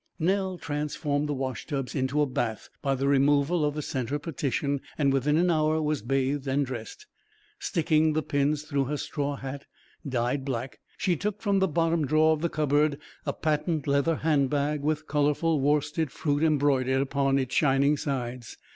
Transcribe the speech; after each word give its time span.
Humph!..." 0.17 0.25
Nell 0.27 0.57
transformed 0.57 1.29
the 1.29 1.35
washtubs 1.35 1.93
into 1.93 2.21
a 2.23 2.25
bath 2.25 2.69
by 2.81 2.95
the 2.95 3.07
removal 3.07 3.63
of 3.63 3.75
the 3.75 3.83
centre 3.83 4.17
partition, 4.17 4.81
and 4.97 5.13
within 5.13 5.37
an 5.37 5.51
hour 5.51 5.79
was 5.79 6.01
bathed 6.01 6.47
and 6.47 6.65
dressed. 6.65 7.05
Sticking 7.59 8.13
the 8.13 8.23
pins 8.23 8.63
through 8.63 8.85
her 8.85 8.97
straw 8.97 9.35
hat, 9.35 9.67
dyed 10.09 10.43
black, 10.43 10.79
she 10.97 11.15
took 11.15 11.39
from 11.39 11.59
the 11.59 11.67
bottom 11.67 12.03
drawer 12.07 12.33
of 12.33 12.41
the 12.41 12.49
cupboard 12.49 12.97
a 13.27 13.33
patent 13.33 13.85
leather 13.85 14.15
hand 14.15 14.49
bag 14.49 14.81
with 14.81 15.05
colourful 15.05 15.59
worsted 15.61 16.11
fruit 16.11 16.41
embroidered 16.41 16.99
upon 17.03 17.37
its 17.37 17.53
shining 17.53 17.95
sides. 17.95 18.57